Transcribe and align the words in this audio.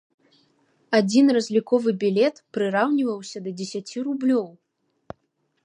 Адзін 0.99 1.25
разліковы 1.37 1.89
білет 2.03 2.35
прыраўніваўся 2.57 3.37
да 3.49 3.55
дзесяці 3.61 3.97
рублёў. 4.09 4.45